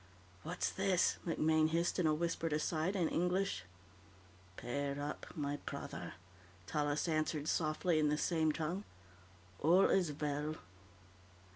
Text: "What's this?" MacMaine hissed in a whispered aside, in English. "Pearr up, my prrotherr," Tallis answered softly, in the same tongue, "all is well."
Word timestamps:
"What's 0.41 0.71
this?" 0.71 1.19
MacMaine 1.27 1.69
hissed 1.69 1.99
in 1.99 2.07
a 2.07 2.13
whispered 2.15 2.53
aside, 2.53 2.95
in 2.95 3.07
English. 3.07 3.65
"Pearr 4.57 4.99
up, 4.99 5.27
my 5.35 5.57
prrotherr," 5.67 6.13
Tallis 6.65 7.07
answered 7.07 7.47
softly, 7.47 7.99
in 7.99 8.09
the 8.09 8.17
same 8.17 8.51
tongue, 8.51 8.83
"all 9.59 9.85
is 9.91 10.11
well." 10.13 10.55